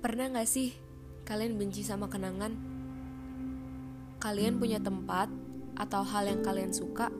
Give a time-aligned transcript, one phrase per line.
[0.00, 0.72] Pernah gak sih
[1.28, 2.56] kalian benci sama kenangan?
[4.16, 5.28] Kalian punya tempat
[5.76, 7.12] atau hal yang kalian suka,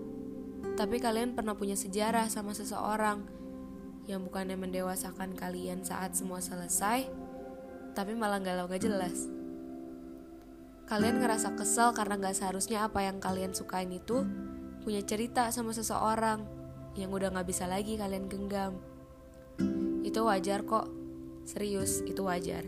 [0.81, 3.21] tapi kalian pernah punya sejarah sama seseorang
[4.09, 7.05] yang bukannya mendewasakan kalian saat semua selesai,
[7.93, 9.29] tapi malah galau gak jelas.
[10.89, 14.25] Kalian ngerasa kesel karena gak seharusnya apa yang kalian sukain itu
[14.81, 16.49] punya cerita sama seseorang
[16.97, 18.81] yang udah gak bisa lagi kalian genggam.
[20.01, 21.00] Itu wajar kok,
[21.51, 22.63] Serius, itu wajar.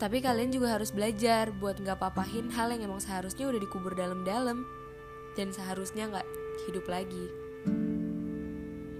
[0.00, 4.64] Tapi kalian juga harus belajar buat gak papahin hal yang emang seharusnya udah dikubur dalam-dalam
[5.36, 6.24] dan seharusnya gak
[6.64, 7.28] hidup lagi.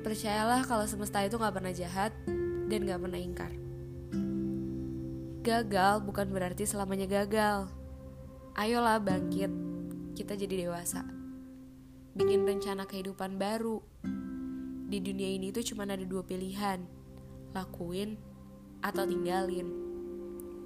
[0.04, 2.12] Percayalah kalau semesta itu gak pernah jahat
[2.68, 3.52] dan gak pernah ingkar.
[5.40, 7.72] Gagal bukan berarti selamanya gagal.
[8.52, 9.48] Ayolah bangkit,
[10.12, 11.08] kita jadi dewasa.
[12.12, 13.80] Bikin rencana kehidupan baru.
[14.92, 16.84] Di dunia ini tuh cuma ada dua pilihan,
[17.56, 18.28] lakuin
[18.84, 19.68] atau tinggalin?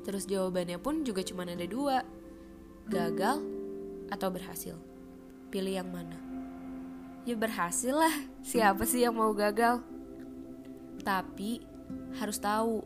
[0.03, 2.03] Terus jawabannya pun juga cuma ada dua,
[2.91, 3.39] gagal
[4.11, 4.77] atau berhasil.
[5.53, 6.19] Pilih yang mana?
[7.23, 9.79] Ya berhasil lah, siapa sih yang mau gagal?
[11.07, 11.63] Tapi
[12.19, 12.83] harus tahu,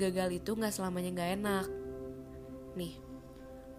[0.00, 1.66] gagal itu gak selamanya gak enak.
[2.72, 2.96] Nih,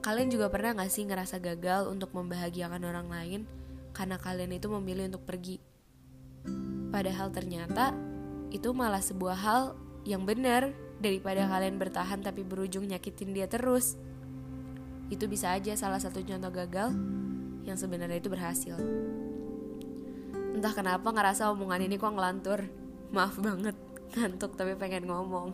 [0.05, 3.41] kalian juga pernah gak sih ngerasa gagal untuk membahagiakan orang lain
[3.97, 5.57] karena kalian itu memilih untuk pergi?
[6.93, 7.93] Padahal ternyata
[8.53, 9.63] itu malah sebuah hal
[10.07, 10.71] yang benar
[11.03, 13.99] daripada kalian bertahan tapi berujung nyakitin dia terus.
[15.11, 16.95] Itu bisa aja salah satu contoh gagal
[17.67, 18.79] yang sebenarnya itu berhasil.
[20.55, 22.63] Entah kenapa ngerasa omongan ini kok ngelantur.
[23.11, 23.75] Maaf banget,
[24.15, 25.51] ngantuk tapi pengen ngomong.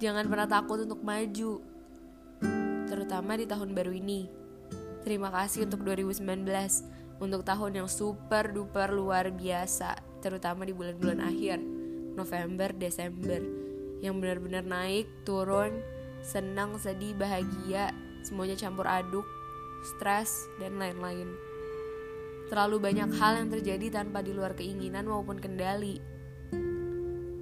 [0.00, 1.60] Jangan pernah takut untuk maju,
[2.88, 4.32] terutama di tahun baru ini.
[5.04, 6.24] Terima kasih untuk 2019,
[7.20, 11.69] untuk tahun yang super duper luar biasa terutama di bulan-bulan akhir
[12.20, 13.40] November, Desember
[14.04, 15.80] yang benar-benar naik, turun,
[16.20, 17.92] senang, sedih, bahagia,
[18.24, 19.24] semuanya campur aduk,
[19.84, 21.28] stres, dan lain-lain.
[22.52, 26.02] Terlalu banyak hal yang terjadi tanpa di luar keinginan maupun kendali.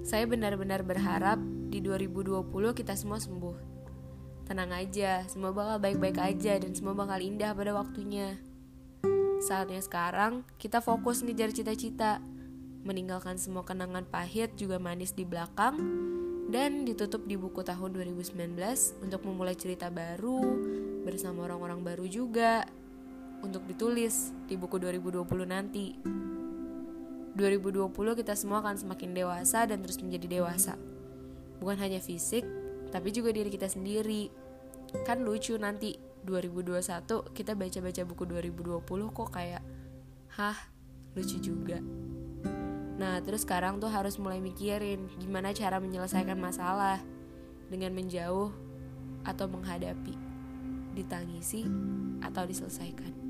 [0.05, 2.45] Saya benar-benar berharap di 2020
[2.77, 3.57] kita semua sembuh.
[4.45, 8.37] Tenang aja, semua bakal baik-baik aja dan semua bakal indah pada waktunya.
[9.39, 12.19] Saatnya sekarang kita fokus ngejar cita-cita
[12.83, 15.75] meninggalkan semua kenangan pahit juga manis di belakang
[16.49, 18.57] dan ditutup di buku tahun 2019
[19.05, 20.41] untuk memulai cerita baru
[21.05, 22.65] bersama orang-orang baru juga
[23.45, 25.95] untuk ditulis di buku 2020 nanti.
[27.37, 30.75] 2020 kita semua akan semakin dewasa dan terus menjadi dewasa.
[31.63, 32.43] Bukan hanya fisik,
[32.91, 34.27] tapi juga diri kita sendiri.
[35.05, 35.95] Kan lucu nanti
[36.25, 39.63] 2021 kita baca-baca buku 2020 kok kayak
[40.35, 40.57] hah,
[41.15, 41.79] lucu juga.
[42.99, 46.99] Nah, terus sekarang tuh harus mulai mikirin gimana cara menyelesaikan masalah
[47.71, 48.51] dengan menjauh
[49.23, 50.19] atau menghadapi,
[50.99, 51.63] ditangisi
[52.19, 53.28] atau diselesaikan.